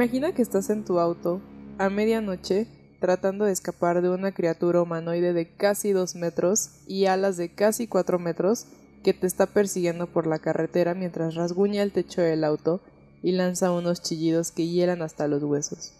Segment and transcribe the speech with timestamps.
[0.00, 1.42] Imagina que estás en tu auto,
[1.76, 2.66] a medianoche,
[3.00, 7.86] tratando de escapar de una criatura humanoide de casi dos metros y alas de casi
[7.86, 8.64] cuatro metros
[9.04, 12.80] que te está persiguiendo por la carretera mientras rasguña el techo del auto
[13.22, 15.92] y lanza unos chillidos que hieran hasta los huesos.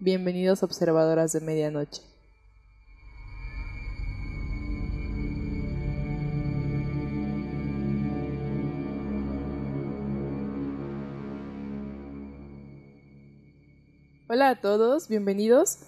[0.00, 2.09] Bienvenidos observadoras de medianoche.
[14.32, 15.78] Hola a todos, bienvenidos.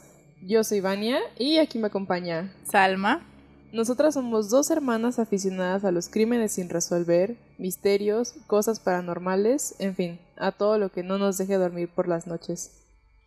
[0.45, 3.25] Yo soy Vania y aquí me acompaña Salma.
[3.73, 10.19] Nosotras somos dos hermanas aficionadas a los crímenes sin resolver, misterios, cosas paranormales, en fin,
[10.37, 12.83] a todo lo que no nos deje dormir por las noches.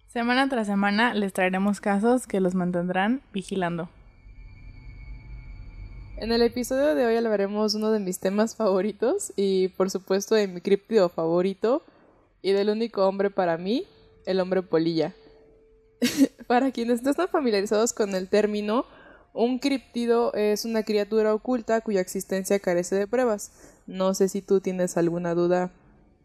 [0.09, 3.87] Semana tras semana les traeremos casos que los mantendrán vigilando.
[6.17, 10.49] En el episodio de hoy hablaremos uno de mis temas favoritos y por supuesto de
[10.49, 11.83] mi críptido favorito
[12.41, 13.85] y del único hombre para mí,
[14.25, 15.13] el hombre polilla.
[16.47, 18.85] Para quienes no están familiarizados con el término,
[19.33, 23.51] un criptido es una criatura oculta cuya existencia carece de pruebas.
[23.87, 25.71] No sé si tú tienes alguna duda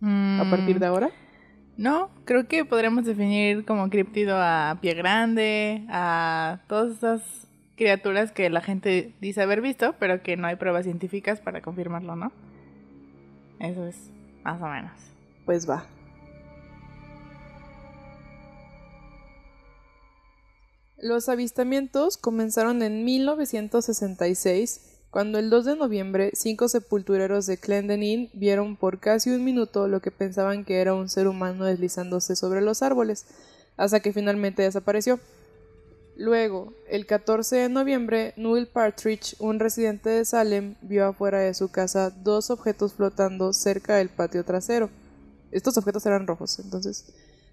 [0.02, 1.08] a partir de ahora.
[1.08, 8.32] Mm, no, creo que podremos definir como criptido a pie grande, a todas esas criaturas
[8.32, 12.32] que la gente dice haber visto, pero que no hay pruebas científicas para confirmarlo, ¿no?
[13.58, 13.96] Eso es
[14.44, 14.92] más o menos.
[15.46, 15.84] Pues va.
[21.02, 28.76] Los avistamientos comenzaron en 1966, cuando el 2 de noviembre cinco sepultureros de Clendenin vieron
[28.76, 32.82] por casi un minuto lo que pensaban que era un ser humano deslizándose sobre los
[32.82, 33.24] árboles,
[33.78, 35.18] hasta que finalmente desapareció.
[36.16, 41.70] Luego, el 14 de noviembre, Noel Partridge, un residente de Salem, vio afuera de su
[41.70, 44.90] casa dos objetos flotando cerca del patio trasero.
[45.50, 47.06] Estos objetos eran rojos, entonces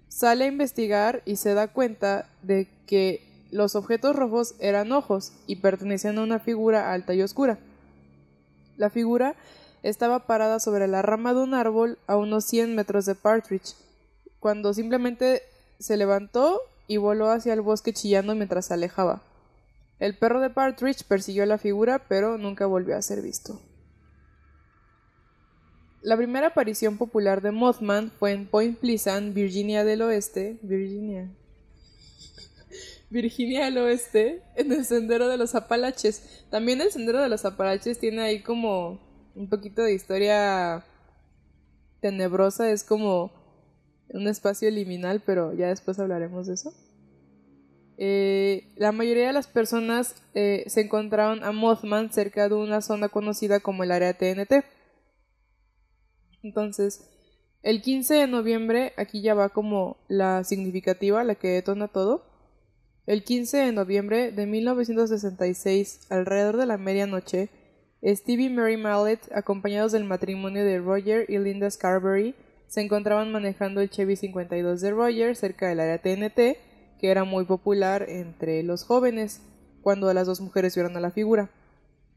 [0.08, 5.56] sale a investigar y se da cuenta de que los objetos rojos eran ojos y
[5.56, 7.58] pertenecían a una figura alta y oscura.
[8.76, 9.34] La figura
[9.82, 13.74] estaba parada sobre la rama de un árbol a unos 100 metros de Partridge,
[14.40, 15.42] cuando simplemente
[15.78, 19.22] se levantó y voló hacia el bosque chillando mientras se alejaba.
[19.98, 23.60] El perro de Partridge persiguió a la figura, pero nunca volvió a ser visto.
[26.02, 31.28] La primera aparición popular de Mothman fue en Point Pleasant, Virginia del Oeste, Virginia,
[33.10, 36.44] Virginia al oeste, en el sendero de los Apalaches.
[36.50, 39.00] También el sendero de los Apalaches tiene ahí como
[39.34, 40.84] un poquito de historia
[42.00, 43.32] tenebrosa, es como
[44.10, 46.72] un espacio liminal, pero ya después hablaremos de eso.
[48.00, 53.08] Eh, la mayoría de las personas eh, se encontraron a Mothman cerca de una zona
[53.08, 54.64] conocida como el área TNT.
[56.42, 57.08] Entonces,
[57.62, 62.24] el 15 de noviembre, aquí ya va como la significativa, la que detona todo.
[63.08, 67.48] El 15 de noviembre de 1966, alrededor de la medianoche,
[68.04, 72.34] Stevie y Mary Mallet, acompañados del matrimonio de Roger y Linda Scarberry,
[72.66, 76.58] se encontraban manejando el Chevy 52 de Roger cerca del área TNT,
[77.00, 79.40] que era muy popular entre los jóvenes,
[79.80, 81.48] cuando las dos mujeres vieron a la figura.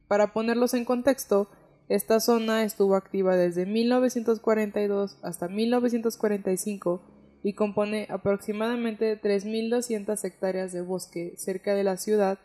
[0.10, 1.48] Para ponerlos en contexto,
[1.88, 7.02] esta zona estuvo activa desde 1942 hasta 1945
[7.44, 12.40] y compone aproximadamente 3.200 hectáreas de bosque cerca de la ciudad,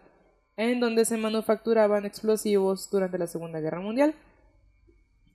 [0.56, 4.14] en donde se manufacturaban explosivos durante la Segunda Guerra Mundial.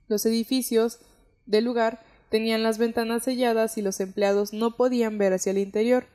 [0.08, 0.98] Los edificios
[1.46, 6.06] del lugar tenían las ventanas selladas y los empleados no podían ver hacia el interior.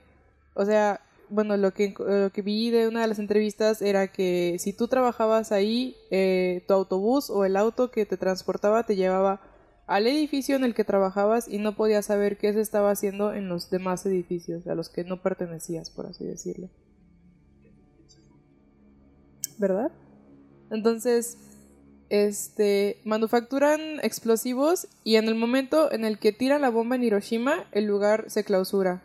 [0.55, 4.57] O sea, bueno, lo que, lo que vi de una de las entrevistas era que
[4.59, 9.41] si tú trabajabas ahí, eh, tu autobús o el auto que te transportaba te llevaba
[9.87, 13.47] al edificio en el que trabajabas y no podías saber qué se estaba haciendo en
[13.47, 16.69] los demás edificios a los que no pertenecías, por así decirlo.
[19.57, 19.91] ¿Verdad?
[20.69, 21.37] Entonces,
[22.09, 27.65] este, manufacturan explosivos y en el momento en el que tiran la bomba en Hiroshima,
[27.71, 29.01] el lugar se clausura.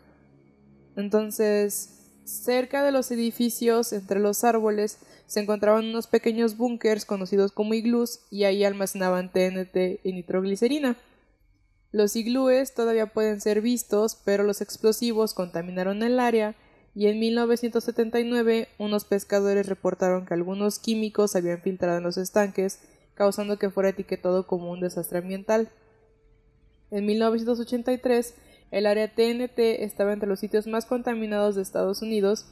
[0.97, 1.93] Entonces,
[2.25, 8.19] cerca de los edificios, entre los árboles, se encontraban unos pequeños búnkers conocidos como iglús
[8.29, 10.97] y ahí almacenaban TNT y nitroglicerina.
[11.91, 16.55] Los iglúes todavía pueden ser vistos, pero los explosivos contaminaron el área
[16.95, 22.79] y en 1979 unos pescadores reportaron que algunos químicos habían filtrado en los estanques,
[23.15, 25.69] causando que fuera etiquetado como un desastre ambiental.
[26.91, 28.35] En 1983,
[28.71, 32.45] el área TNT estaba entre los sitios más contaminados de Estados Unidos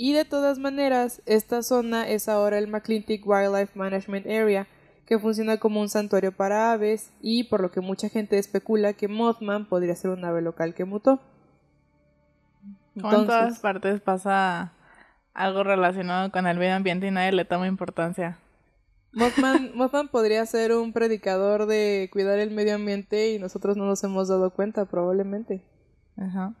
[0.00, 4.68] y de todas maneras, esta zona es ahora el McClintic Wildlife Management Area,
[5.04, 9.08] que funciona como un santuario para aves y por lo que mucha gente especula que
[9.08, 11.18] Mothman podría ser un ave local que mutó.
[13.00, 14.72] Como en todas partes pasa
[15.34, 18.38] algo relacionado con el medio ambiente y nadie le toma importancia.
[19.12, 24.04] Mothman, Mothman podría ser un predicador de cuidar el medio ambiente y nosotros no nos
[24.04, 25.64] hemos dado cuenta, probablemente.
[26.16, 26.54] Ajá.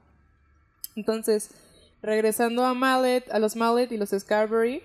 [0.96, 1.54] Entonces,
[2.02, 4.82] regresando a Mallet, a los Mallet y los Scarberry,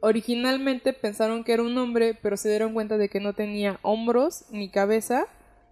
[0.00, 4.44] originalmente pensaron que era un hombre, pero se dieron cuenta de que no tenía hombros
[4.50, 5.26] ni cabeza,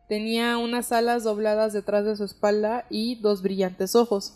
[0.08, 4.34] tenía unas alas dobladas detrás de su espalda y dos brillantes ojos.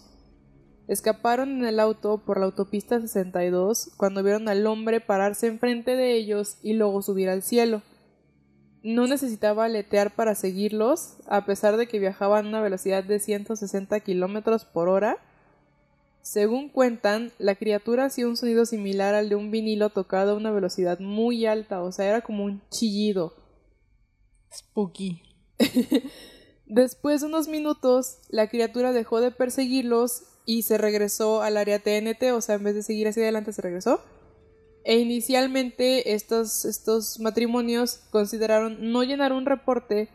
[0.89, 6.15] Escaparon en el auto por la autopista 62 cuando vieron al hombre pararse enfrente de
[6.15, 7.83] ellos y luego subir al cielo.
[8.83, 14.01] No necesitaba aletear para seguirlos, a pesar de que viajaban a una velocidad de 160
[14.01, 15.19] kilómetros por hora.
[16.23, 20.53] Según cuentan, la criatura hacía un sonido similar al de un vinilo tocado a una
[20.53, 23.35] velocidad muy alta, o sea, era como un chillido.
[24.55, 25.23] Spooky.
[26.67, 32.33] Después de unos minutos, la criatura dejó de perseguirlos y se regresó al área TNT,
[32.33, 34.01] o sea, en vez de seguir hacia adelante se regresó.
[34.85, 40.09] E inicialmente estos, estos matrimonios consideraron no llenar un reporte,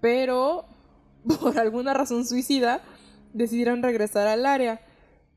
[0.00, 0.66] pero
[1.40, 2.82] por alguna razón suicida
[3.32, 4.80] decidieron regresar al área.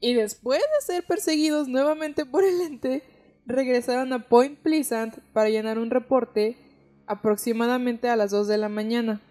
[0.04, 3.04] Y después de ser perseguidos nuevamente por el ente,
[3.46, 6.58] regresaron a Point Pleasant para llenar un reporte
[7.08, 9.22] aproximadamente a las 2 de la mañana.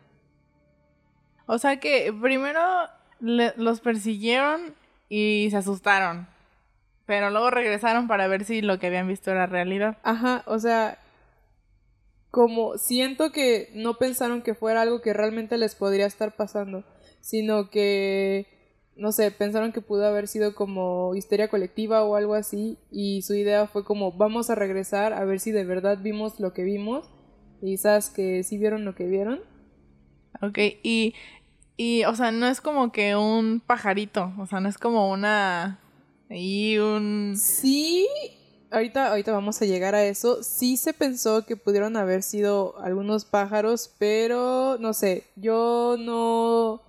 [1.44, 2.58] O sea que primero
[3.20, 4.74] los persiguieron
[5.10, 6.26] y se asustaron.
[7.04, 9.98] Pero luego regresaron para ver si lo que habían visto era realidad.
[10.02, 10.98] Ajá, o sea,
[12.30, 16.82] como siento que no pensaron que fuera algo que realmente les podría estar pasando,
[17.20, 18.61] sino que,
[18.96, 23.34] no sé, pensaron que pudo haber sido como histeria colectiva o algo así, y su
[23.34, 27.08] idea fue como, vamos a regresar a ver si de verdad vimos lo que vimos,
[27.60, 29.40] y sabes que sí vieron lo que vieron.
[30.40, 31.14] Ok, y
[31.76, 35.80] y, o sea, no es como que un pajarito, o sea, no es como una...
[36.28, 37.34] Y un...
[37.36, 38.06] Sí,
[38.70, 40.42] ahorita, ahorita vamos a llegar a eso.
[40.42, 46.82] Sí se pensó que pudieron haber sido algunos pájaros, pero no sé, yo no...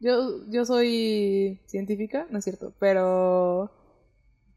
[0.00, 3.70] Yo, yo soy científica, no es cierto, pero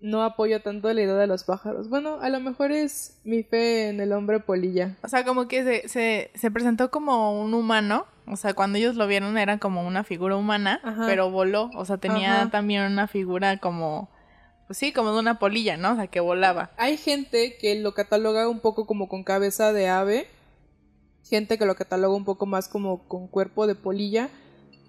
[0.02, 1.90] no apoyo tanto la idea de los pájaros.
[1.90, 4.98] Bueno, a lo mejor es mi fe en el hombre polilla.
[5.04, 8.96] O sea, como que se, se, se presentó como un humano o sea, cuando ellos
[8.96, 11.72] lo vieron era como una figura humana, pero voló.
[11.76, 14.10] O sea, tenía también una figura como,
[14.68, 15.94] pues sí, como de una polilla, ¿no?
[15.94, 16.70] O sea, que volaba.
[16.78, 20.28] Hay gente que lo cataloga un poco como con cabeza de ave.
[21.28, 24.30] Gente que lo cataloga un poco más como con cuerpo de polilla.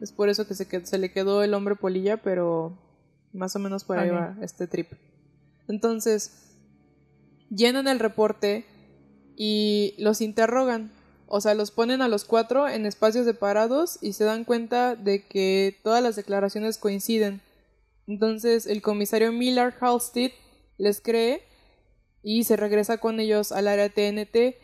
[0.00, 2.78] Es por eso que se, se le quedó el hombre polilla, pero
[3.32, 4.92] más o menos por ahí va este trip.
[5.68, 6.56] Entonces,
[7.50, 8.64] llenan el reporte
[9.36, 10.92] y los interrogan.
[11.26, 15.26] O sea, los ponen a los cuatro en espacios separados y se dan cuenta de
[15.26, 17.40] que todas las declaraciones coinciden.
[18.06, 20.32] Entonces el comisario Millard Halstead
[20.78, 21.44] les cree
[22.22, 24.56] y se regresa con ellos al área TNT.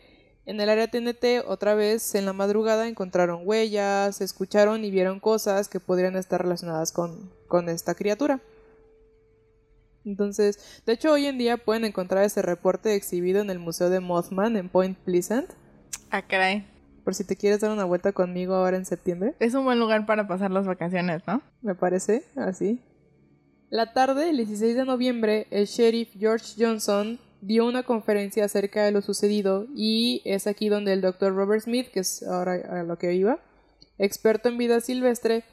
[0.47, 5.67] En el área TNT, otra vez en la madrugada, encontraron huellas, escucharon y vieron cosas
[5.67, 8.39] que podrían estar relacionadas con, con esta criatura.
[10.05, 13.99] Entonces, de hecho, hoy en día pueden encontrar ese reporte exhibido en el Museo de
[13.99, 15.49] Mothman en Point Pleasant.
[16.11, 16.65] Ah, caray.
[17.03, 19.35] Por si te quieres dar una vuelta conmigo ahora en septiembre.
[19.39, 21.41] Es un buen lugar para pasar las vacaciones, ¿no?
[21.61, 22.81] Me parece, así.
[23.69, 28.91] La tarde del 16 de noviembre, el sheriff George Johnson dio una conferencia acerca de
[28.91, 32.97] lo sucedido y es aquí donde el doctor Robert Smith, que es ahora a lo
[32.97, 33.39] que iba,
[33.97, 35.43] experto en vida silvestre,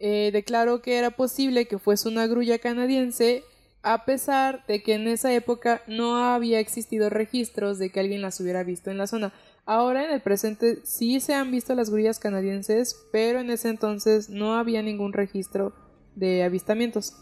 [0.00, 3.42] eh, declaró que era posible que fuese una grulla canadiense
[3.82, 8.40] a pesar de que en esa época no había existido registros de que alguien las
[8.40, 9.32] hubiera visto en la zona.
[9.66, 14.28] Ahora en el presente sí se han visto las grullas canadienses, pero en ese entonces
[14.30, 15.74] no había ningún registro
[16.16, 17.14] de avistamientos.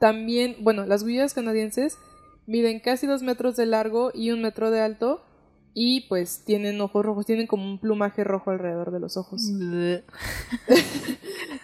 [0.00, 1.96] También, bueno, las grullas canadienses
[2.46, 5.24] miden casi dos metros de largo y un metro de alto
[5.74, 9.42] y pues tienen ojos rojos, tienen como un plumaje rojo alrededor de los ojos.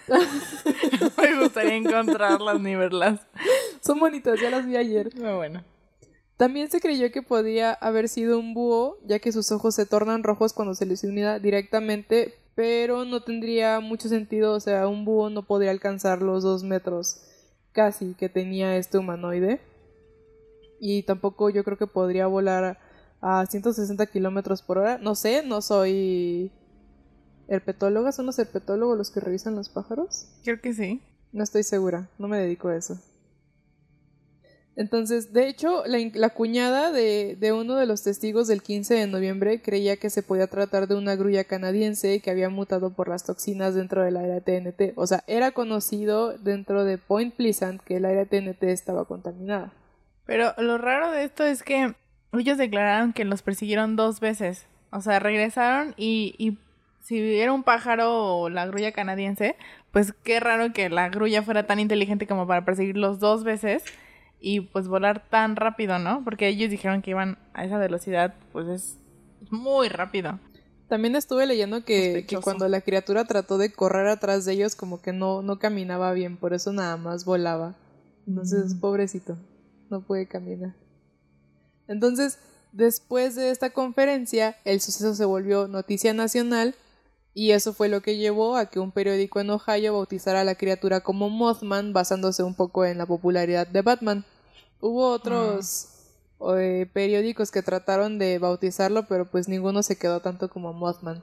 [1.19, 3.21] Me gustaría encontrarlas ni verlas.
[3.85, 5.15] Son bonitas, ya las vi ayer.
[5.17, 5.63] Muy bueno.
[6.37, 10.23] También se creyó que podía haber sido un búho, ya que sus ojos se tornan
[10.23, 15.31] rojos cuando se les unida directamente, pero no tendría mucho sentido, o sea, un búho
[15.31, 17.23] no podría alcanzar los dos metros
[17.73, 19.61] casi que tenía este humanoide.
[20.81, 22.79] Y tampoco yo creo que podría volar
[23.21, 24.99] a 160 kilómetros por hora.
[24.99, 26.53] No sé, no soy
[27.49, 28.13] herpetóloga.
[28.13, 30.29] ¿Son los herpetólogos los que revisan los pájaros?
[30.45, 31.03] Creo que sí.
[31.33, 32.99] No estoy segura, no me dedico a eso.
[34.77, 39.61] Entonces, de hecho, la, cuñada de, de uno de los testigos del 15 de noviembre
[39.61, 43.75] creía que se podía tratar de una grulla canadiense que había mutado por las toxinas
[43.75, 44.93] dentro del área TNT.
[44.95, 49.73] O sea, era conocido dentro de Point Pleasant que el área TNT estaba contaminada.
[50.29, 51.95] Pero lo raro de esto es que
[52.35, 54.67] ellos declararon que los persiguieron dos veces.
[54.91, 56.59] O sea, regresaron y, y
[57.03, 59.57] si era un pájaro o la grulla canadiense,
[59.91, 63.83] pues qué raro que la grulla fuera tan inteligente como para perseguirlos dos veces
[64.39, 66.23] y pues volar tan rápido, ¿no?
[66.25, 68.99] Porque ellos dijeron que iban a esa velocidad, pues es
[69.51, 70.39] muy rápido.
[70.91, 75.01] También estuve leyendo que, que cuando la criatura trató de correr atrás de ellos, como
[75.01, 77.77] que no, no caminaba bien, por eso nada más volaba.
[78.27, 78.81] Entonces, Mm.
[78.81, 79.39] pobrecito,
[79.91, 80.75] no puede caminar.
[81.87, 82.39] Entonces,
[82.73, 86.75] después de esta conferencia, el suceso se volvió noticia nacional
[87.35, 90.57] y eso fue lo que llevó a que un periódico en Ohio bautizara a la
[90.57, 94.25] criatura como Mothman, basándose un poco en la popularidad de Batman.
[94.81, 95.89] Hubo otros
[96.57, 101.23] eh, periódicos que trataron de bautizarlo, pero pues ninguno se quedó tanto como Mothman.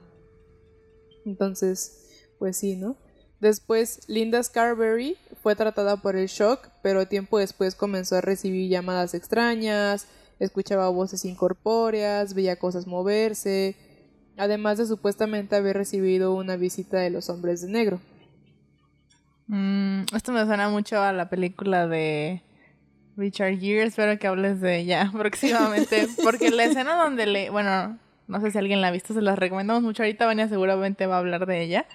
[1.24, 2.08] Entonces,
[2.38, 2.96] pues sí, ¿no?
[3.40, 9.14] Después, Linda Scarberry fue tratada por el shock, pero tiempo después comenzó a recibir llamadas
[9.14, 10.06] extrañas,
[10.38, 13.76] escuchaba voces incorpóreas, veía cosas moverse,
[14.36, 18.00] además de supuestamente haber recibido una visita de los hombres de negro.
[19.48, 22.42] Mm, esto me suena mucho a la película de
[23.16, 23.84] Richard Gere.
[23.84, 26.08] Espero que hables de ella próximamente.
[26.22, 27.50] Porque la escena donde le.
[27.50, 30.02] Bueno, no sé si alguien la ha visto, se las recomendamos mucho.
[30.02, 31.86] Ahorita Vania seguramente va a hablar de ella.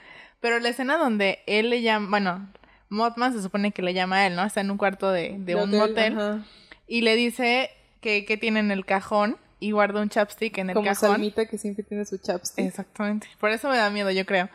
[0.42, 2.10] Pero la escena donde él le llama.
[2.10, 2.50] Bueno,
[2.90, 4.44] Mothman se supone que le llama a él, ¿no?
[4.44, 6.44] Está en un cuarto de, de un motel.
[6.88, 7.70] Y le dice
[8.02, 9.38] que, que tiene en el cajón.
[9.64, 11.12] Y guarda un chapstick en el Como cajón.
[11.12, 12.66] Salmita que siempre tiene su chapstick.
[12.66, 13.28] Exactamente.
[13.40, 14.50] Por eso me da miedo, yo creo.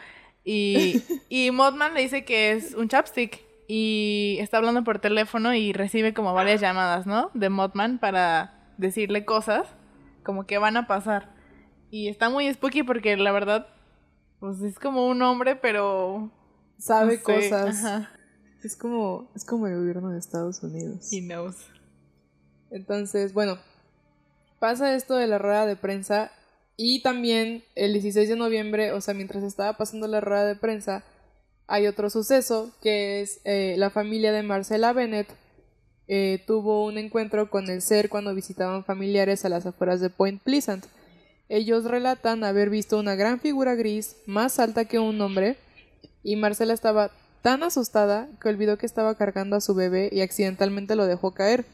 [0.44, 3.40] Y, y Mothman le dice que es un chapstick.
[3.68, 7.30] Y está hablando por teléfono y recibe como varias llamadas, ¿no?
[7.34, 9.68] De Mothman para decirle cosas
[10.26, 11.30] como que van a pasar.
[11.90, 13.68] Y está muy spooky porque la verdad,
[14.40, 16.30] pues es como un hombre, pero...
[16.78, 17.84] Sabe no sé, cosas.
[17.84, 18.10] Ajá.
[18.62, 21.12] Es como, es como el gobierno de Estados Unidos.
[21.12, 21.56] He knows.
[22.70, 23.58] Entonces, bueno,
[24.58, 26.32] pasa esto de la rueda de prensa
[26.76, 31.04] y también el 16 de noviembre, o sea, mientras estaba pasando la rueda de prensa,
[31.66, 35.28] hay otro suceso que es eh, la familia de Marcela Bennett
[36.08, 40.42] eh, tuvo un encuentro con el ser cuando visitaban familiares a las afueras de Point
[40.42, 40.86] Pleasant.
[41.48, 45.56] Ellos relatan haber visto una gran figura gris, más alta que un hombre,
[46.22, 47.12] y Marcela estaba
[47.42, 51.64] tan asustada que olvidó que estaba cargando a su bebé y accidentalmente lo dejó caer.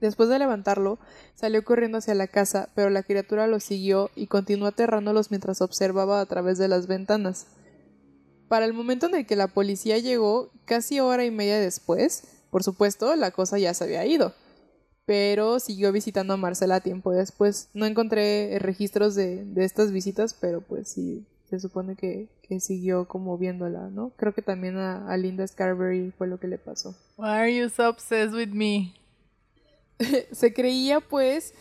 [0.00, 0.98] Después de levantarlo,
[1.36, 6.20] salió corriendo hacia la casa, pero la criatura lo siguió y continuó aterrándolos mientras observaba
[6.20, 7.46] a través de las ventanas.
[8.48, 12.62] Para el momento en el que la policía llegó, casi hora y media después, por
[12.62, 14.34] supuesto, la cosa ya se había ido.
[15.06, 17.68] Pero siguió visitando a Marcela tiempo después.
[17.74, 22.58] No encontré eh, registros de, de estas visitas, pero pues sí, se supone que, que
[22.60, 24.10] siguió como viéndola, ¿no?
[24.16, 26.96] Creo que también a, a Linda Scarberry fue lo que le pasó.
[27.16, 28.94] Why are you so obsessed with me?
[30.32, 31.54] Se creía pues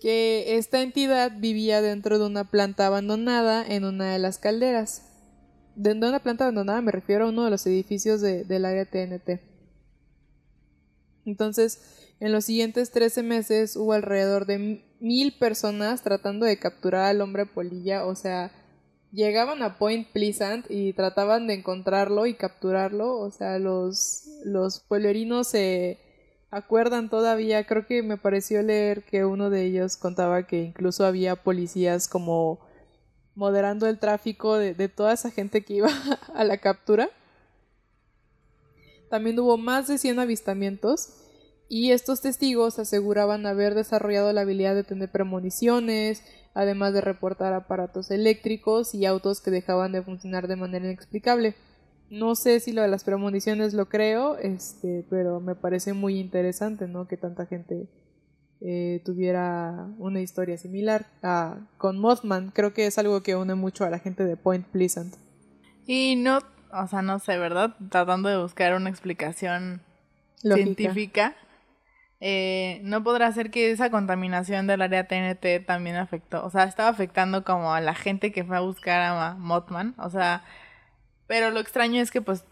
[0.00, 5.02] que esta entidad vivía dentro de una planta abandonada en una de las calderas.
[5.74, 8.86] Dentro de una planta abandonada me refiero a uno de los edificios de- del área
[8.86, 9.38] TNT.
[11.24, 11.80] Entonces,
[12.18, 17.44] en los siguientes 13 meses hubo alrededor de mil personas tratando de capturar al hombre
[17.44, 18.50] polilla, o sea,
[19.12, 25.48] llegaban a Point Pleasant y trataban de encontrarlo y capturarlo, o sea, los, los pueblerinos
[25.48, 25.98] se
[26.50, 31.36] acuerdan todavía, creo que me pareció leer que uno de ellos contaba que incluso había
[31.36, 32.60] policías como
[33.34, 35.90] moderando el tráfico de, de toda esa gente que iba
[36.34, 37.10] a la captura.
[39.10, 41.25] También hubo más de 100 avistamientos
[41.68, 46.22] y estos testigos aseguraban haber desarrollado la habilidad de tener premoniciones,
[46.54, 51.54] además de reportar aparatos eléctricos y autos que dejaban de funcionar de manera inexplicable.
[52.08, 56.86] No sé si lo de las premoniciones lo creo, este, pero me parece muy interesante,
[56.86, 57.08] ¿no?
[57.08, 57.88] Que tanta gente
[58.60, 62.52] eh, tuviera una historia similar a, con Mothman.
[62.52, 65.14] Creo que es algo que une mucho a la gente de Point Pleasant.
[65.84, 66.38] Y no,
[66.72, 67.74] o sea, no sé, ¿verdad?
[67.90, 69.82] Tratando de buscar una explicación
[70.42, 70.64] Lógica.
[70.64, 71.36] científica.
[72.20, 76.88] Eh, no podrá ser que esa contaminación del área TNT también afectó, o sea, estaba
[76.88, 80.44] afectando como a la gente que fue a buscar a Mothman, o sea,
[81.26, 82.44] pero lo extraño es que pues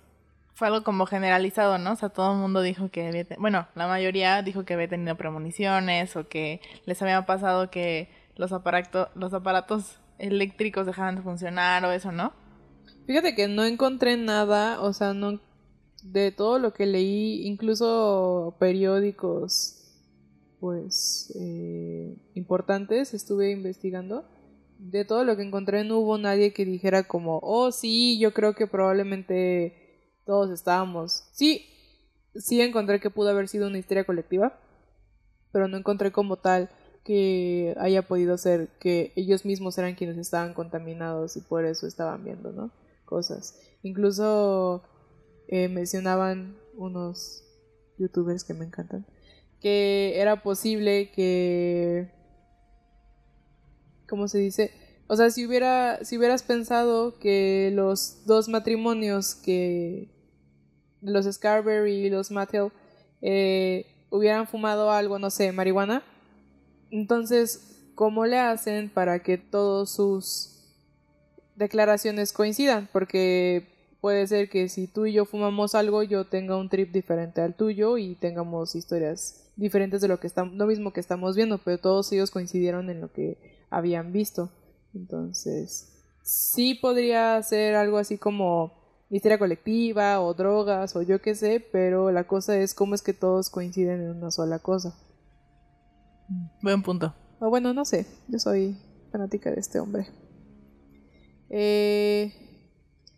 [0.55, 1.93] fue algo como generalizado, ¿no?
[1.93, 5.17] O sea, todo el mundo dijo que había, bueno, la mayoría dijo que había tenido
[5.17, 11.85] premoniciones o que les había pasado que los aparatos, los aparatos eléctricos dejaban de funcionar
[11.85, 12.33] o eso, ¿no?
[13.07, 15.41] Fíjate que no encontré nada, o sea, no,
[16.05, 19.81] de todo lo que leí, incluso periódicos,
[20.61, 24.25] pues, eh, importantes, estuve investigando.
[24.79, 28.55] De todo lo que encontré no hubo nadie que dijera como, oh sí, yo creo
[28.55, 31.25] que probablemente todos estábamos.
[31.33, 31.65] Sí,
[32.35, 34.61] sí encontré que pudo haber sido una histeria colectiva,
[35.53, 36.69] pero no encontré como tal
[37.03, 42.25] que haya podido ser que ellos mismos eran quienes estaban contaminados y por eso estaban
[42.25, 42.73] viendo, ¿no?
[43.07, 43.59] Cosas.
[43.83, 44.83] Incluso
[45.49, 47.45] eh, mencionaban unos
[47.99, 49.07] youtubers que me encantan
[49.61, 52.11] que era posible que
[54.09, 54.71] ¿cómo se dice?
[55.07, 60.11] O sea, si hubiera si hubieras pensado que los dos matrimonios que
[61.01, 62.73] los Scarberry y los Mattel
[63.23, 66.03] eh, hubieran fumado algo, no sé, marihuana,
[66.91, 70.77] entonces, ¿cómo le hacen para que todas sus
[71.57, 72.89] declaraciones coincidan?
[72.93, 73.67] Porque
[74.05, 77.57] puede ser que si tú y yo fumamos algo, yo tenga un trip diferente al
[77.57, 81.79] tuyo y tengamos historias diferentes de lo que estamos, lo mismo que estamos viendo, pero
[81.79, 83.39] todos ellos coincidieron en lo que
[83.71, 84.51] habían visto.
[84.95, 88.75] Entonces, sí podría ser algo así como
[89.09, 93.15] histeria colectiva o drogas o yo qué sé, pero la cosa es cómo es que
[93.15, 94.95] todos coinciden en una sola cosa.
[96.61, 97.15] Buen punto.
[97.41, 98.05] O bueno, no sé.
[98.29, 98.77] Yo soy
[99.11, 100.09] fanática de este hombre.
[101.49, 102.45] Eh,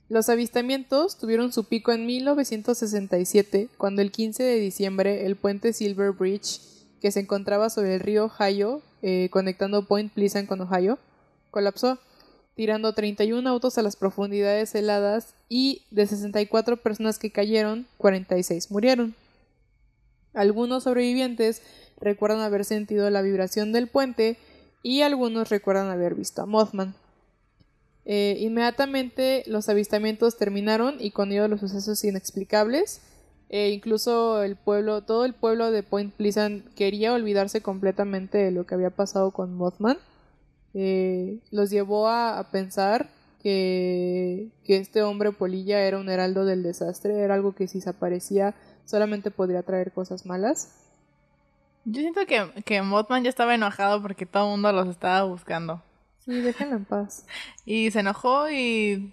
[0.08, 6.12] los avistamientos tuvieron su pico en 1967, cuando el 15 de diciembre el puente Silver
[6.12, 6.60] Bridge,
[7.00, 10.98] que se encontraba sobre el río Ohio, eh, conectando Point Pleasant con Ohio,
[11.50, 11.98] colapsó,
[12.54, 19.14] tirando 31 autos a las profundidades heladas y de 64 personas que cayeron, 46 murieron.
[20.34, 21.62] Algunos sobrevivientes
[22.00, 24.38] recuerdan haber sentido la vibración del puente
[24.82, 26.94] y algunos recuerdan haber visto a Mothman.
[28.08, 33.02] Eh, inmediatamente los avistamientos terminaron y con ellos los sucesos inexplicables.
[33.49, 38.66] E incluso el pueblo, todo el pueblo de Point Pleasant quería olvidarse completamente de lo
[38.66, 39.99] que había pasado con Mothman.
[40.75, 43.08] Eh, los llevó a, a pensar
[43.42, 47.90] que, que, este hombre polilla era un heraldo del desastre, era algo que si se
[47.90, 50.75] aparecía solamente podría traer cosas malas.
[51.84, 55.82] Yo siento que, que Mothman ya estaba enojado porque todo el mundo los estaba buscando.
[56.26, 57.25] Sí, déjenlo en paz.
[57.65, 59.12] Y se enojó y...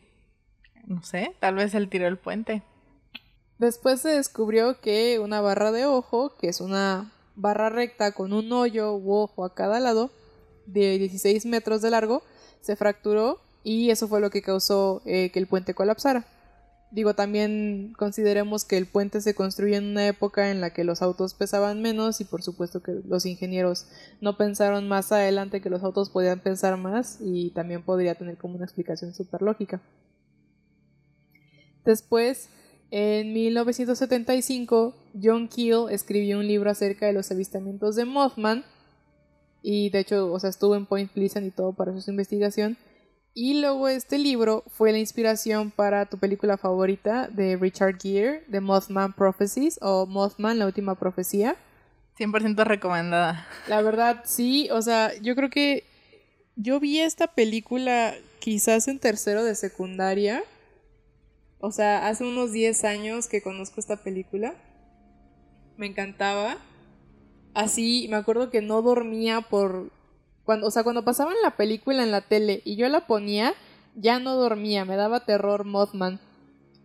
[0.85, 2.61] No sé, tal vez él tiró el puente.
[3.59, 8.51] Después se descubrió que una barra de ojo, que es una barra recta con un
[8.51, 10.11] hoyo u ojo a cada lado,
[10.65, 12.23] de 16 metros de largo,
[12.61, 16.25] se fracturó y eso fue lo que causó eh, que el puente colapsara.
[16.93, 21.01] Digo, también consideremos que el puente se construyó en una época en la que los
[21.01, 23.87] autos pesaban menos y por supuesto que los ingenieros
[24.21, 28.57] no pensaron más adelante que los autos podían pensar más y también podría tener como
[28.57, 29.81] una explicación súper lógica.
[31.83, 32.49] Después,
[32.91, 38.65] en 1975, John Keel escribió un libro acerca de los avistamientos de Mothman
[39.63, 42.77] y de hecho, o sea, estuvo en Point Pleasant y todo para su investigación
[43.35, 48.59] y luego este libro fue la inspiración para tu película favorita de Richard Gere, The
[48.59, 51.55] Mothman Prophecies o Mothman, la última profecía.
[52.19, 53.47] 100% recomendada.
[53.67, 55.83] La verdad, sí, o sea, yo creo que
[56.55, 60.43] yo vi esta película quizás en tercero de secundaria.
[61.59, 64.53] O sea, hace unos 10 años que conozco esta película.
[65.75, 66.57] Me encantaba.
[67.55, 69.91] Así, me acuerdo que no dormía por
[70.45, 73.53] cuando, o sea, cuando pasaban la película en la tele y yo la ponía,
[73.95, 76.19] ya no dormía, me daba terror Mothman.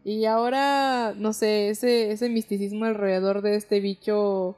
[0.05, 4.57] Y ahora, no sé, ese, ese misticismo alrededor de este bicho,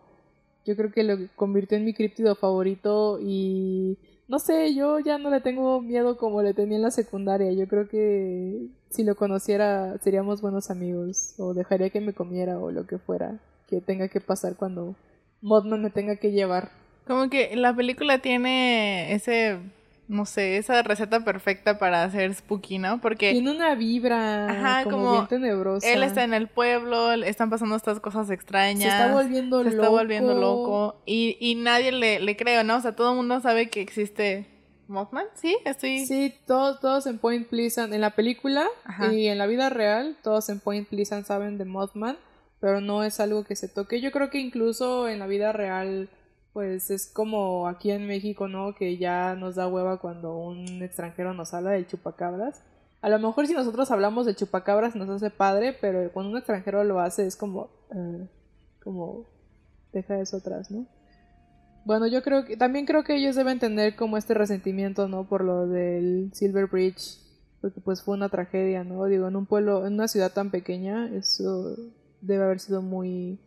[0.64, 5.28] yo creo que lo convirtió en mi críptido favorito y no sé, yo ya no
[5.30, 7.52] le tengo miedo como le tenía en la secundaria.
[7.52, 12.70] Yo creo que si lo conociera seríamos buenos amigos o dejaría que me comiera o
[12.70, 14.94] lo que fuera que tenga que pasar cuando
[15.40, 16.70] Mothman me tenga que llevar.
[17.10, 19.58] Como que la película tiene ese,
[20.06, 23.00] no sé, esa receta perfecta para hacer spooky, ¿no?
[23.00, 23.32] Porque...
[23.32, 25.90] Tiene una vibra como, bien tenebrosa.
[25.90, 28.82] Él está en el pueblo, están pasando estas cosas extrañas.
[28.82, 29.76] Se está volviendo se loco.
[29.76, 31.02] está volviendo loco.
[31.04, 32.76] Y, y nadie le, le cree, ¿no?
[32.76, 34.46] O sea, todo el mundo sabe que existe
[34.86, 35.56] Mothman, ¿sí?
[35.64, 36.06] Estoy...
[36.06, 38.68] Sí, todos, todos en Point Pleasant, en la película
[39.10, 42.18] y en la vida real, todos en Point Pleasant saben de Mothman,
[42.60, 44.00] pero no es algo que se toque.
[44.00, 46.08] Yo creo que incluso en la vida real
[46.52, 48.74] pues es como aquí en México, ¿no?
[48.74, 52.62] Que ya nos da hueva cuando un extranjero nos habla del chupacabras.
[53.02, 56.84] A lo mejor si nosotros hablamos de chupacabras nos hace padre, pero cuando un extranjero
[56.84, 57.70] lo hace es como...
[57.94, 58.28] Eh,
[58.82, 59.26] como...
[59.92, 60.86] Deja eso atrás, ¿no?
[61.84, 62.56] Bueno, yo creo que...
[62.56, 65.28] También creo que ellos deben tener como este resentimiento, ¿no?
[65.28, 67.18] Por lo del Silver Bridge.
[67.60, 69.04] Porque pues fue una tragedia, ¿no?
[69.06, 71.76] Digo, en un pueblo, en una ciudad tan pequeña, eso
[72.20, 73.38] debe haber sido muy,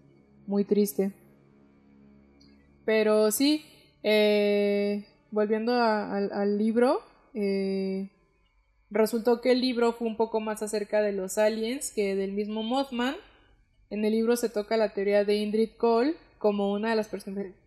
[0.48, 1.14] muy triste.
[2.86, 3.66] Pero sí,
[4.04, 7.02] eh, volviendo al libro,
[7.34, 8.10] eh,
[8.92, 12.64] resultó que el libro fue un poco más acerca de los aliens que del mismo
[12.64, 13.16] Mothman.
[13.90, 17.10] En el libro se toca la teoría de Indrid Cole como una de las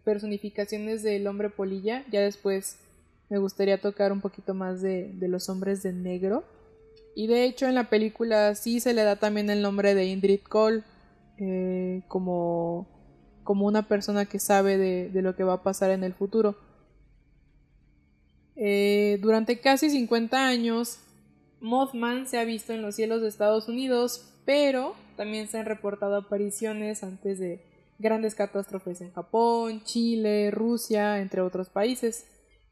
[0.05, 2.05] personificaciones del hombre polilla.
[2.11, 2.79] Ya después
[3.29, 6.45] me gustaría tocar un poquito más de, los hombres de negro.
[7.15, 10.43] Y de hecho en la película sí se le da también el nombre de Indrid
[10.43, 10.83] Cole
[11.39, 12.87] eh, como,
[13.47, 16.57] como una persona que sabe de, lo que va a pasar en el futuro.
[18.57, 20.99] Eh, durante casi 50 años,
[21.61, 26.17] Mothman se ha visto en los cielos de Estados Unidos, pero también se han reportado
[26.17, 27.65] apariciones antes de
[27.99, 32.27] grandes catástrofes en Japón, Chile, Rusia, entre otros países.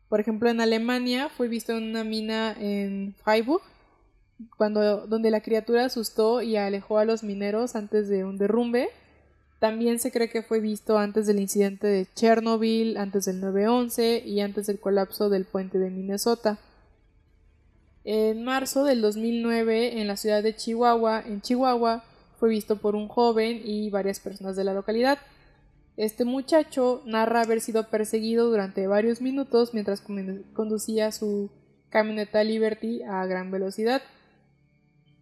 [0.09, 3.63] Por ejemplo, en Alemania fue visto en una mina en Freiburg,
[4.57, 8.91] cuando, donde la criatura asustó y alejó a los mineros antes de un derrumbe.
[9.65, 14.41] También se cree que fue visto antes del incidente de Chernobyl, antes del 9-11 y
[14.41, 16.59] antes del colapso del puente de Minnesota.
[18.05, 22.05] En marzo del 2009, en la ciudad de Chihuahua, en Chihuahua,
[22.39, 25.19] fue visto por un joven y varias personas de la localidad.
[25.97, 30.03] Este muchacho narra haber sido perseguido durante varios minutos mientras
[30.53, 31.49] conducía su
[31.89, 34.03] camioneta Liberty a gran velocidad.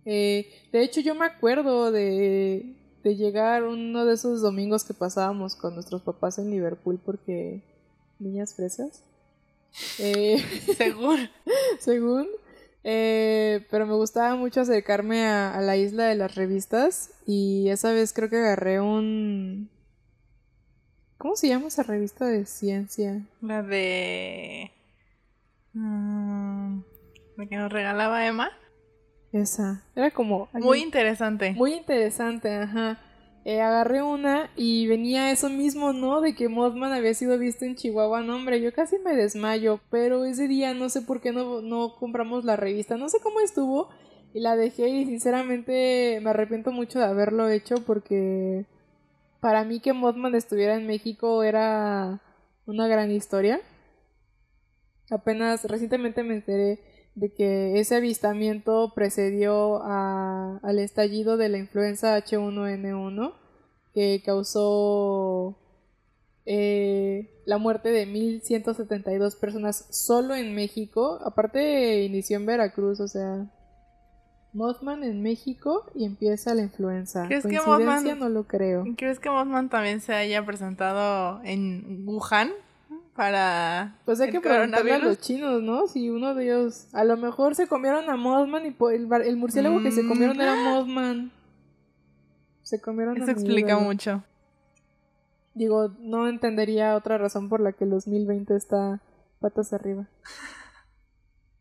[0.05, 5.57] Eh, de hecho, yo me acuerdo de, de llegar uno de esos domingos que pasábamos
[5.57, 7.62] con nuestros papás en Liverpool porque
[8.19, 9.03] niñas fresas.
[9.99, 10.43] Eh,
[10.77, 11.29] según.
[11.79, 12.29] según.
[12.85, 18.12] Eh, pero me gustaba mucho acercarme a, la isla de las revistas y esa vez
[18.12, 19.71] creo que agarré un...
[21.19, 23.23] ¿Cómo se llama esa revista de ciencia?
[23.41, 24.73] La de...
[25.73, 26.81] Mm,
[27.37, 28.51] la que nos regalaba Emma.
[29.33, 29.83] Esa.
[29.97, 30.49] Era como...
[30.53, 31.53] Muy interesante.
[31.53, 32.99] Muy interesante, ajá.
[33.45, 36.21] Eh, agarré una y venía eso mismo, ¿no?
[36.21, 38.23] De que Mothman había sido visto en Chihuahua.
[38.23, 41.97] No, hombre, yo casi me desmayo, pero ese día no sé por qué no, no
[41.97, 42.97] compramos la revista.
[42.97, 43.88] No sé cómo estuvo
[44.33, 48.66] y la dejé y sinceramente me arrepiento mucho de haberlo hecho porque
[49.40, 52.21] para mí que Mothman estuviera en México era
[52.64, 53.61] una gran historia.
[55.11, 56.79] Apenas recientemente me enteré
[57.14, 63.35] de que ese avistamiento precedió al estallido de la influenza H1N1
[63.94, 65.59] que causó
[66.46, 71.20] eh, la muerte de 1.172 personas solo en México.
[71.25, 73.51] Aparte inició en Veracruz, o sea,
[74.53, 77.27] Mothman en México y empieza la influenza.
[77.27, 78.85] ¿Crees que Mothman, no lo creo.
[78.96, 82.51] ¿Crees que Mothman también se haya presentado en Wuhan?
[83.14, 83.98] Para.
[84.05, 85.87] Pues hay que preguntarle a los chinos, ¿no?
[85.87, 86.88] Si uno de ellos.
[86.92, 90.55] A lo mejor se comieron a Mothman y el, el murciélago que se comieron era
[90.55, 90.64] mm.
[90.64, 91.33] Mothman.
[92.62, 94.22] Se comieron Eso explica mucho.
[95.55, 99.01] Digo, no entendería otra razón por la que el 2020 está
[99.40, 100.07] patas arriba.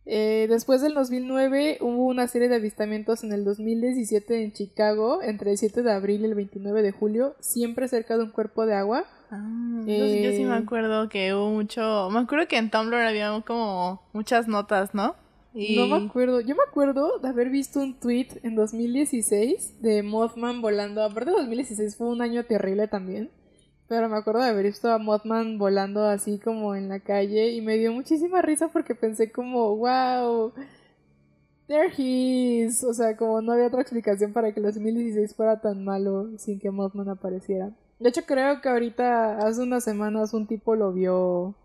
[0.05, 5.51] Eh, después del 2009 hubo una serie de avistamientos en el 2017 en Chicago, entre
[5.51, 8.73] el 7 de abril y el 29 de julio, siempre cerca de un cuerpo de
[8.73, 9.05] agua.
[9.29, 12.09] Ah, yo sí me eh, acuerdo que hubo mucho.
[12.11, 15.15] Me acuerdo que en Tumblr había como muchas notas, ¿no?
[15.53, 16.39] No me acuerdo.
[16.41, 21.03] Yo me acuerdo de haber visto un tweet en 2016 de Mothman volando.
[21.03, 23.29] Aparte, 2016 fue un año terrible también.
[23.91, 27.59] Pero me acuerdo de haber visto a Mothman volando así como en la calle y
[27.59, 30.53] me dio muchísima risa porque pensé como, wow,
[31.67, 32.85] there he is.
[32.85, 36.57] O sea, como no había otra explicación para que el 2016 fuera tan malo sin
[36.61, 37.71] que Mothman apareciera.
[37.99, 41.57] De hecho, creo que ahorita, hace unas semanas, un tipo lo vio.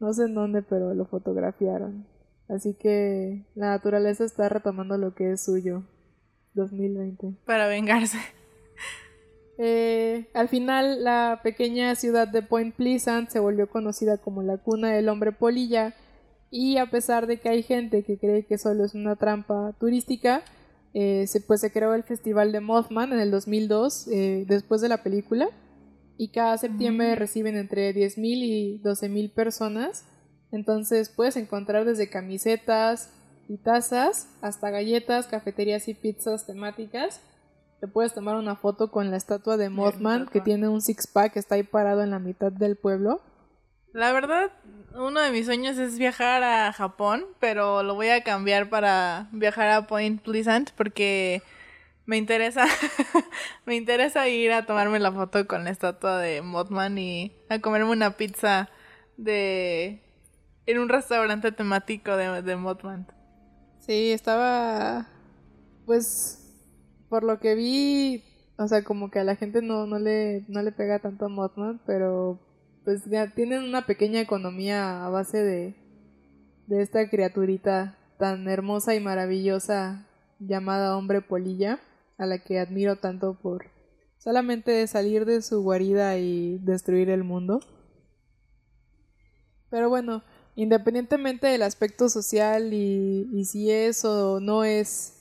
[0.00, 2.06] No sé en dónde, pero lo fotografiaron.
[2.50, 5.82] Así que la naturaleza está retomando lo que es suyo.
[6.52, 7.36] 2020.
[7.46, 8.18] Para vengarse.
[9.58, 14.92] Eh, al final, la pequeña ciudad de Point Pleasant se volvió conocida como la cuna
[14.92, 15.94] del hombre polilla.
[16.50, 20.42] Y a pesar de que hay gente que cree que solo es una trampa turística,
[20.94, 24.88] eh, se, pues se creó el Festival de Mothman en el 2002, eh, después de
[24.88, 25.48] la película,
[26.18, 30.04] y cada septiembre reciben entre 10.000 y 12.000 personas.
[30.50, 33.10] Entonces puedes encontrar desde camisetas
[33.48, 37.20] y tazas hasta galletas, cafeterías y pizzas temáticas.
[37.82, 41.36] Te puedes tomar una foto con la estatua de Mothman que tiene un six pack,
[41.36, 43.20] está ahí parado en la mitad del pueblo.
[43.92, 44.52] La verdad,
[44.94, 49.68] uno de mis sueños es viajar a Japón, pero lo voy a cambiar para viajar
[49.70, 51.42] a Point Pleasant porque
[52.06, 52.66] me interesa
[53.66, 57.90] me interesa ir a tomarme la foto con la estatua de Mothman y a comerme
[57.90, 58.70] una pizza
[59.16, 60.00] de
[60.66, 63.08] en un restaurante temático de, de Mothman.
[63.80, 65.08] Sí, estaba
[65.84, 66.41] pues
[67.12, 68.24] por lo que vi
[68.56, 71.28] O sea, como que a la gente no, no, le, no le pega tanto a
[71.28, 72.40] Mothman, pero
[72.84, 73.02] pues
[73.34, 75.74] tienen una pequeña economía a base de,
[76.68, 81.80] de esta criaturita tan hermosa y maravillosa llamada hombre polilla,
[82.16, 83.66] a la que admiro tanto por
[84.16, 87.60] solamente salir de su guarida y destruir el mundo.
[89.68, 90.22] Pero bueno,
[90.54, 95.18] independientemente del aspecto social y, y si es o no es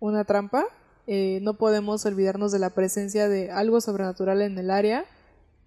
[0.00, 0.66] una trampa,
[1.06, 5.04] eh, no podemos olvidarnos de la presencia de algo sobrenatural en el área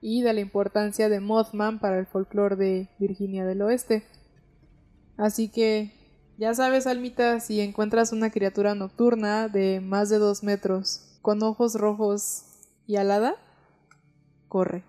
[0.01, 4.03] y de la importancia de Mothman para el folclore de Virginia del Oeste.
[5.17, 5.93] Así que
[6.37, 11.75] ya sabes, Almita, si encuentras una criatura nocturna de más de dos metros, con ojos
[11.75, 12.43] rojos
[12.87, 13.35] y alada,
[14.49, 14.83] corre.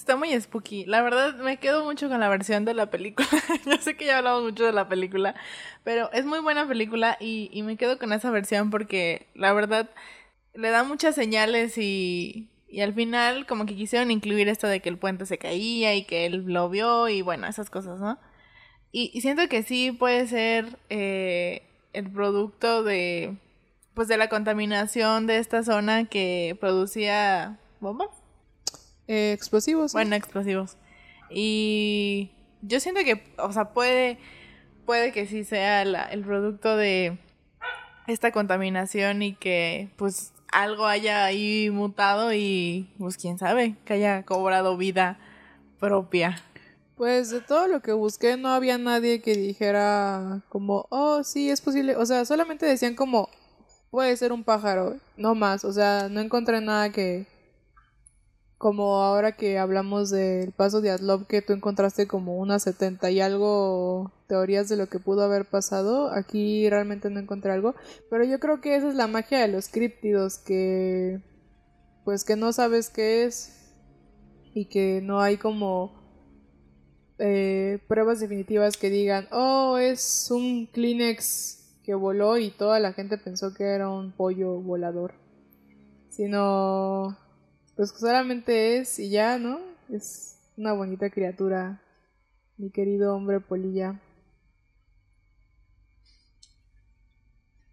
[0.00, 0.86] Está muy spooky.
[0.86, 3.28] La verdad, me quedo mucho con la versión de la película.
[3.66, 5.34] Yo sé que ya hablamos mucho de la película,
[5.84, 9.90] pero es muy buena película y, y me quedo con esa versión porque la verdad
[10.54, 14.88] le da muchas señales y, y al final como que quisieron incluir esto de que
[14.88, 18.18] el puente se caía y que él lo vio y bueno, esas cosas, ¿no?
[18.92, 23.36] Y, siento que sí puede ser eh, el producto de
[23.92, 28.19] pues de la contaminación de esta zona que producía bombas.
[29.12, 29.92] Eh, explosivos.
[29.92, 30.76] Bueno, explosivos.
[31.30, 32.30] Y
[32.62, 34.18] yo siento que, o sea, puede,
[34.86, 37.18] puede que sí sea la- el producto de
[38.06, 44.22] esta contaminación y que pues algo haya ahí mutado y pues quién sabe, que haya
[44.24, 45.18] cobrado vida
[45.80, 46.40] propia.
[46.96, 51.60] Pues de todo lo que busqué no había nadie que dijera como, oh, sí, es
[51.60, 51.96] posible.
[51.96, 53.28] O sea, solamente decían como,
[53.90, 55.64] puede ser un pájaro, no más.
[55.64, 57.26] O sea, no encontré nada que...
[58.60, 63.22] Como ahora que hablamos del paso de Aslov, que tú encontraste como unas 70 y
[63.22, 67.74] algo teorías de lo que pudo haber pasado, aquí realmente no encontré algo.
[68.10, 71.22] Pero yo creo que esa es la magia de los críptidos, que...
[72.04, 73.72] Pues que no sabes qué es
[74.52, 75.94] y que no hay como
[77.18, 83.16] eh, pruebas definitivas que digan, oh, es un Kleenex que voló y toda la gente
[83.16, 85.14] pensó que era un pollo volador.
[86.10, 87.16] Sino,
[87.80, 89.58] pues solamente es y ya, ¿no?
[89.90, 91.80] Es una bonita criatura,
[92.58, 93.98] mi querido hombre polilla.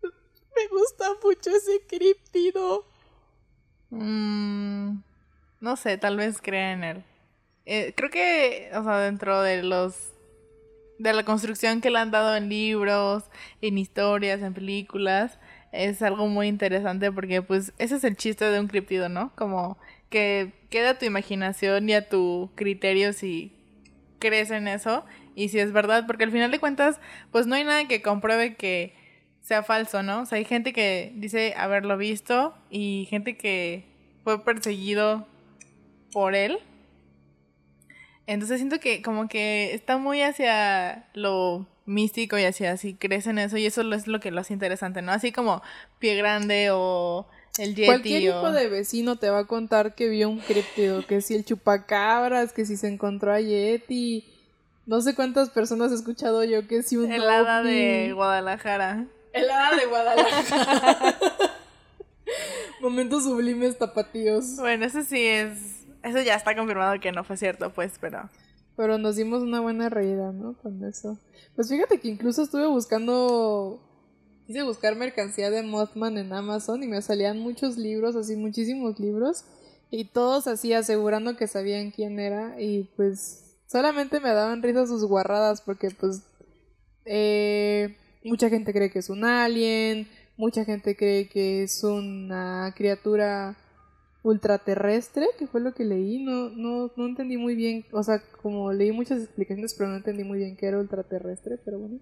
[0.02, 2.86] Me gusta mucho ese críptido.
[3.90, 5.00] Mm,
[5.60, 7.04] no sé, tal vez crea en él.
[7.66, 10.14] Eh, creo que, o sea, dentro de los
[11.00, 13.26] de la construcción que le han dado en libros,
[13.62, 15.38] en historias, en películas,
[15.72, 19.32] es algo muy interesante porque pues ese es el chiste de un criptido, ¿no?
[19.36, 19.78] Como
[20.10, 23.54] que queda a tu imaginación y a tu criterio si
[24.20, 27.00] crees en eso y si es verdad, porque al final de cuentas
[27.32, 28.94] pues no hay nada que compruebe que
[29.42, 30.22] sea falso, ¿no?
[30.22, 33.86] O sea, hay gente que dice haberlo visto y gente que
[34.24, 35.28] fue perseguido
[36.12, 36.60] por él.
[38.26, 43.40] Entonces siento que como que está muy hacia lo místico y hacia si crees en
[43.40, 45.14] eso y eso es lo que lo hace interesante, ¿no?
[45.14, 45.62] Así como
[46.00, 47.28] Pie Grande o
[47.60, 51.36] el Cualquier hijo de vecino te va a contar que vio un críptido, que si
[51.36, 54.26] el chupacabras, que si se encontró a Yeti.
[54.86, 59.06] No sé cuántas personas he escuchado yo que si un El hada de Guadalajara.
[59.34, 61.18] El hada de Guadalajara.
[62.82, 64.56] Momentos sublimes tapatíos.
[64.58, 65.86] Bueno, eso sí es...
[66.04, 68.30] Eso ya está confirmado que no fue cierto, pues, pero...
[68.78, 70.54] Pero nos dimos una buena reída, ¿no?
[70.54, 71.18] Con eso.
[71.56, 73.82] Pues fíjate que incluso estuve buscando.
[74.48, 79.44] Quise buscar mercancía de Mothman en Amazon y me salían muchos libros, así muchísimos libros.
[79.92, 82.56] Y todos así asegurando que sabían quién era.
[82.58, 86.24] Y pues solamente me daban risa sus guarradas porque pues
[87.04, 90.08] eh, mucha gente cree que es un alien,
[90.38, 93.58] mucha gente cree que es una criatura
[94.24, 98.72] ultraterrestre, que fue lo que leí, no, no, no entendí muy bien, o sea, como
[98.72, 102.00] leí muchas explicaciones, pero no entendí muy bien qué era ultraterrestre, pero bueno.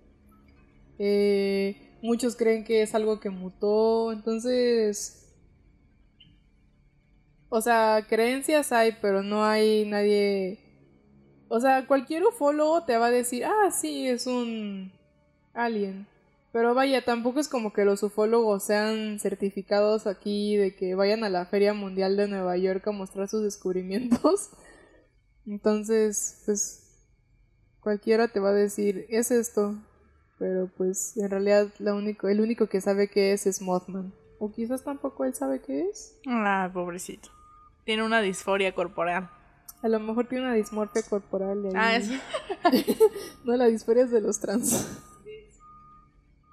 [0.98, 5.22] Eh, muchos creen que es algo que mutó, entonces...
[7.50, 10.60] O sea, creencias hay, pero no hay nadie...
[11.48, 14.91] O sea, cualquier ufólogo te va a decir, ah, sí, es un
[15.54, 16.08] alien.
[16.52, 21.30] Pero vaya, tampoco es como que los ufólogos sean certificados aquí de que vayan a
[21.30, 24.52] la Feria Mundial de Nueva York a mostrar sus descubrimientos.
[25.46, 26.86] Entonces, pues
[27.82, 29.76] cualquiera te va a decir, es esto.
[30.38, 34.13] Pero pues en realidad la único, el único que sabe qué es es Mothman.
[34.39, 36.17] O quizás tampoco él sabe qué es.
[36.28, 37.30] Ah, pobrecito.
[37.86, 39.30] Tiene una disforia corporal.
[39.82, 41.65] A lo mejor tiene una dismorfia corporal.
[41.67, 41.71] ahí.
[41.76, 42.13] Ah, eso.
[43.45, 45.00] No, la disforia es de los trans.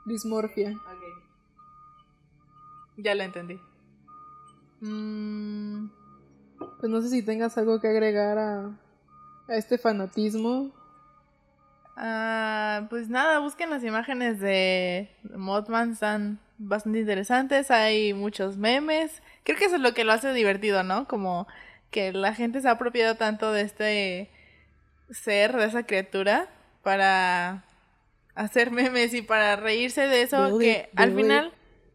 [0.06, 0.74] Dismorfia.
[2.98, 3.58] Ya lo entendí.
[4.80, 5.86] Mm,
[6.80, 8.78] Pues no sé si tengas algo que agregar a,
[9.48, 10.70] a este fanatismo.
[11.96, 19.22] Ah, pues nada, busquen las imágenes de Mothman, están bastante interesantes, hay muchos memes.
[19.44, 21.06] Creo que eso es lo que lo hace divertido, ¿no?
[21.06, 21.46] Como
[21.90, 24.30] que la gente se ha apropiado tanto de este
[25.10, 26.48] ser, de esa criatura,
[26.82, 27.64] para
[28.34, 31.22] hacer memes y para reírse de eso, Billy, que al Billy.
[31.22, 31.52] final...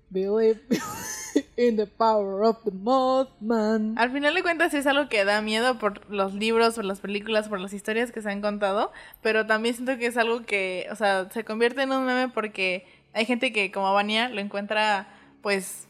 [0.09, 0.61] Believe
[1.57, 3.97] in the power of the Mothman.
[3.97, 6.99] Al final de cuentas sí es algo que da miedo por los libros, por las
[6.99, 8.91] películas, por las historias que se han contado,
[9.21, 12.85] pero también siento que es algo que, o sea, se convierte en un meme porque
[13.13, 15.07] hay gente que como Vania lo encuentra
[15.41, 15.87] pues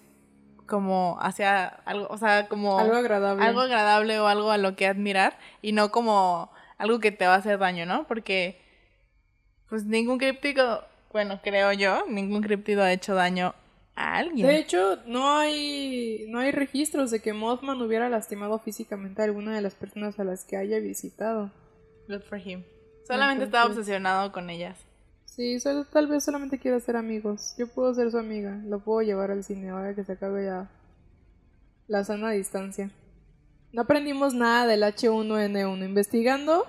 [0.65, 3.43] como hacia algo, o sea, como Algo agradable.
[3.45, 7.35] algo agradable o algo a lo que admirar y no como algo que te va
[7.35, 8.07] a hacer daño, ¿no?
[8.07, 8.61] Porque
[9.69, 13.53] pues ningún críptico, bueno, creo yo, ningún críptido ha hecho daño
[13.97, 14.47] a alguien.
[14.47, 19.55] De hecho, no hay, no hay registros de que Mothman hubiera lastimado físicamente a alguna
[19.55, 21.51] de las personas a las que haya visitado.
[22.07, 22.63] Good for him.
[23.07, 24.77] Solamente estaba Entonces- obsesionado con ellas.
[25.25, 27.55] Sí, solo- tal vez solamente quiera ser amigos.
[27.57, 28.59] Yo puedo ser su amiga.
[28.65, 30.69] Lo puedo llevar al cine ahora que se acabe ya
[31.87, 32.89] la sana distancia.
[33.71, 35.85] No aprendimos nada del H1N1.
[35.85, 36.65] Investigando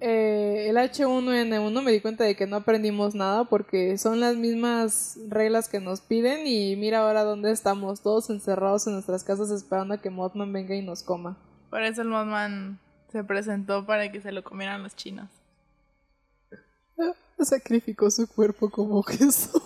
[0.00, 5.18] eh, el H1N1 me di cuenta de que no aprendimos nada porque son las mismas
[5.28, 9.94] reglas que nos piden y mira ahora dónde estamos, todos encerrados en nuestras casas esperando
[9.94, 11.36] a que Mothman venga y nos coma.
[11.68, 12.80] Por eso el Mothman
[13.12, 15.28] se presentó para que se lo comieran los chinos.
[17.38, 19.60] Sacrificó su cuerpo como Jesús.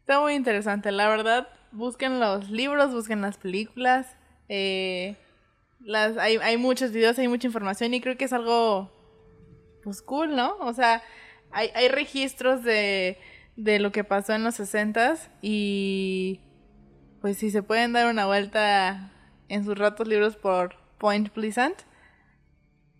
[0.00, 1.48] Está muy interesante, la verdad.
[1.72, 4.06] Busquen los libros, busquen las películas.
[4.48, 5.16] eh,
[5.80, 8.90] las, hay, hay muchos videos, hay mucha información y creo que es algo
[9.82, 10.56] pues cool, ¿no?
[10.60, 11.02] O sea,
[11.50, 13.18] hay, hay registros de,
[13.56, 16.40] de lo que pasó en los 60 y
[17.20, 19.12] pues si se pueden dar una vuelta
[19.48, 21.76] en sus ratos libros por Point Pleasant.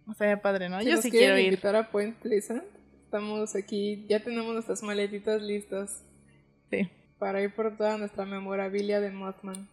[0.06, 0.80] O sea, padre, ¿no?
[0.80, 1.44] Si Yo nos sí quiero ir.
[1.46, 2.64] invitar a Point Pleasant,
[3.04, 6.02] estamos aquí, ya tenemos nuestras maletitas listas
[6.70, 6.88] Sí.
[7.18, 9.68] para ir por toda nuestra memorabilia de Mothman.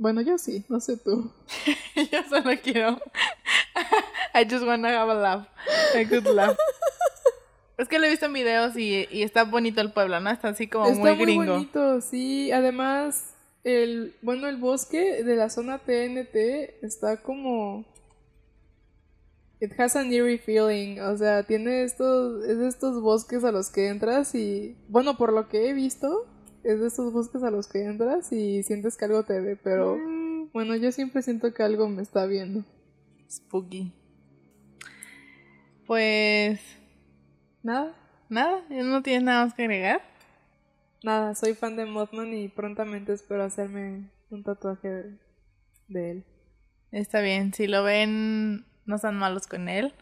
[0.00, 1.30] Bueno, yo sí, no sé tú.
[1.94, 2.98] Yo solo quiero.
[4.34, 5.46] I just wanna have a laugh.
[5.94, 6.56] A good laugh.
[7.76, 10.30] Es que lo he visto en videos y, y está bonito el pueblo, ¿no?
[10.30, 11.52] Está así como Está muy muy gringo.
[11.52, 12.50] bonito, sí.
[12.50, 17.84] Además, el bueno, el bosque de la zona TNT está como
[19.60, 23.68] It has an eerie feeling, o sea, tiene estos es de estos bosques a los
[23.68, 26.26] que entras y bueno, por lo que he visto,
[26.64, 29.96] es de estos bosques a los que entras y sientes que algo te ve, pero
[29.96, 32.64] Mm, bueno, yo siempre siento que algo me está viendo.
[33.30, 33.92] spooky.
[35.86, 36.60] Pues.
[37.62, 37.94] Nada,
[38.28, 40.00] Nada, no tienes nada más que agregar.
[41.02, 45.18] nada, soy fan de Mothman y prontamente espero hacerme un tatuaje de,
[45.88, 46.24] de él.
[46.92, 49.94] Está bien, si lo ven, no sean malos con él.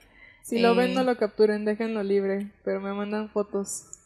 [0.43, 3.98] Si lo ven, no lo capturen, déjenlo libre, pero me mandan fotos.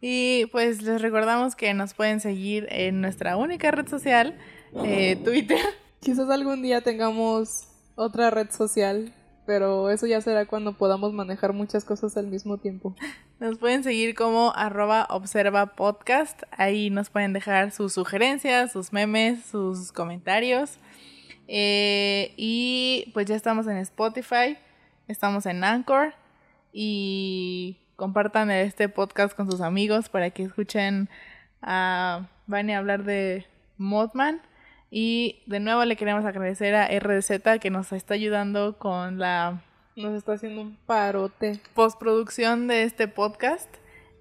[0.00, 4.38] Y pues les recordamos que nos pueden seguir en nuestra única red social,
[4.84, 5.58] eh, Twitter.
[6.00, 9.12] Quizás algún día tengamos otra red social,
[9.46, 12.94] pero eso ya será cuando podamos manejar muchas cosas al mismo tiempo.
[13.40, 16.42] Nos pueden seguir como arroba observa podcast.
[16.52, 20.78] Ahí nos pueden dejar sus sugerencias, sus memes, sus comentarios.
[21.46, 24.56] Eh, y pues ya estamos en Spotify,
[25.06, 26.14] estamos en Anchor
[26.72, 31.08] y compartan este podcast con sus amigos para que escuchen
[31.62, 33.46] a Vani hablar de
[33.78, 34.40] Mothman.
[34.90, 39.62] Y de nuevo le queremos agradecer a RDZ que nos está ayudando con la
[39.96, 41.60] Nos está haciendo un parote.
[41.74, 43.68] postproducción de este podcast.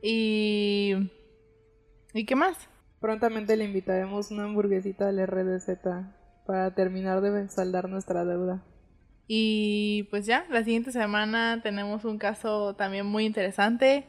[0.01, 1.11] Y.
[2.13, 2.57] ¿Y qué más?
[2.99, 5.77] Prontamente le invitaremos una hamburguesita del RDZ
[6.47, 8.63] para terminar de saldar nuestra deuda.
[9.27, 14.05] Y pues ya, la siguiente semana tenemos un caso también muy interesante.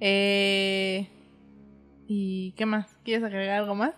[0.00, 1.08] Eh,
[2.06, 2.96] ¿Y qué más?
[3.04, 3.94] ¿Quieres agregar algo más?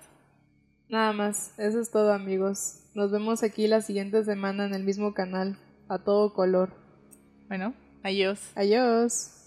[0.89, 2.81] Nada más, eso es todo amigos.
[2.95, 5.57] Nos vemos aquí la siguiente semana en el mismo canal,
[5.89, 6.73] a todo color.
[7.49, 8.41] Bueno, adiós.
[8.57, 9.40] Adiós.